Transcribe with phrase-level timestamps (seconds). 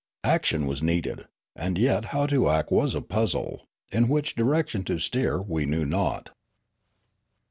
[0.23, 4.97] Action was needed; and yet how to act was a puzzle; in which direction to
[4.97, 6.31] steer we knew not.